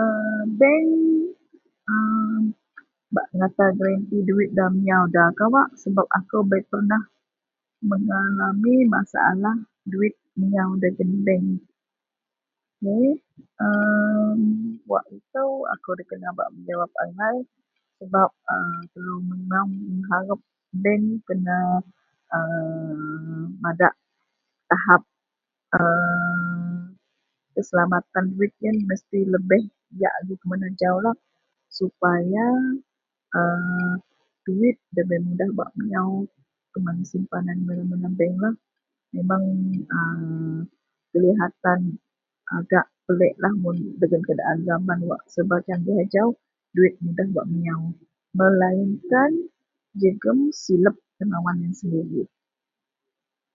[0.00, 0.02] A
[0.60, 0.88] bank
[1.92, 1.94] a
[3.14, 7.04] bak mengata gerenti duwit nda miyau nda kawak sebab akou bei penah
[7.88, 9.56] mengalami masalah
[9.90, 11.46] duwit miyau dagen bank
[13.00, 13.14] eh..
[13.64, 13.66] A
[14.90, 17.36] wak itou ako nda kena menjawab angai
[17.98, 18.56] sebab a
[18.92, 20.40] telou mengeng mengharep
[20.84, 21.58] bank kena
[22.36, 22.38] a
[23.62, 23.94] madak
[24.70, 25.02] tahap
[25.76, 25.80] a
[27.54, 31.16] keselamatan duwit yen mesti lebeh diyak agei kuman ajaulah
[31.78, 32.46] supaya
[33.34, 33.40] a
[34.46, 36.10] duwit ndabei nda mudah bak miyau
[36.72, 38.54] keman simpanan mana-mana banklah.
[38.54, 39.44] A memang
[39.90, 39.98] a
[41.12, 41.80] kelihatan
[42.58, 46.28] agak peliklah mun a dagen keadaan jaman wak serba canggih ajau
[46.74, 47.82] duwit mudah bak miyau
[48.38, 49.32] melainkan
[50.00, 52.30] jegem silep tenawan sendirik.